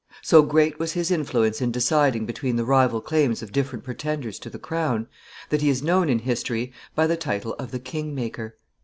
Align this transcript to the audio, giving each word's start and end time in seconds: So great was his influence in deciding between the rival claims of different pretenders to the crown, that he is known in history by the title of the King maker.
So 0.23 0.41
great 0.41 0.79
was 0.79 0.93
his 0.93 1.11
influence 1.11 1.61
in 1.61 1.71
deciding 1.71 2.25
between 2.25 2.55
the 2.55 2.65
rival 2.65 3.01
claims 3.01 3.43
of 3.43 3.51
different 3.51 3.83
pretenders 3.85 4.39
to 4.39 4.49
the 4.49 4.57
crown, 4.57 5.05
that 5.49 5.61
he 5.61 5.69
is 5.69 5.83
known 5.83 6.09
in 6.09 6.17
history 6.17 6.73
by 6.95 7.05
the 7.05 7.15
title 7.15 7.53
of 7.59 7.69
the 7.69 7.79
King 7.79 8.15
maker. 8.15 8.57